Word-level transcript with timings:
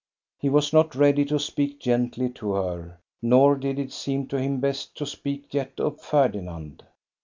"He 0.41 0.49
was 0.49 0.73
not 0.73 0.95
ready 0.95 1.23
to 1.25 1.37
speak 1.37 1.79
gently 1.79 2.29
to 2.31 2.53
her, 2.53 2.97
nor 3.21 3.55
did 3.55 3.77
it 3.77 3.93
seem 3.93 4.25
to 4.29 4.39
him 4.41 4.59
best 4.59 4.97
to 4.97 5.05
speak 5.05 5.53
yet 5.53 5.79
of 5.79 6.01
Ferdinand. 6.01 6.83